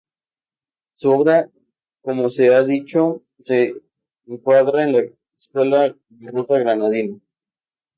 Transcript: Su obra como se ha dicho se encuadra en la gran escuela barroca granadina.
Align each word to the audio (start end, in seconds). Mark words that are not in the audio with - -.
Su 0.93 1.11
obra 1.11 1.47
como 2.01 2.31
se 2.31 2.51
ha 2.51 2.63
dicho 2.63 3.21
se 3.37 3.75
encuadra 4.25 4.81
en 4.81 4.93
la 4.93 5.01
gran 5.01 5.15
escuela 5.37 5.95
barroca 6.09 6.57
granadina. 6.57 7.19